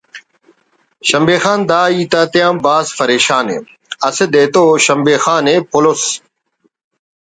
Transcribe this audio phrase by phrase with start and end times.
[1.07, 3.57] شمبے خان دا ہیت آتیا بھاز فریشان ءِ
[4.07, 6.03] اسہ دے تو شمبے خان ءِ پلوس